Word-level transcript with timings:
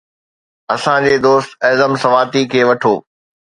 اسان 0.75 1.01
جي 1.07 1.15
دوست 1.25 1.49
اعظم 1.67 1.91
سواتي 2.03 2.41
کي 2.51 2.61
وٺو. 2.69 2.95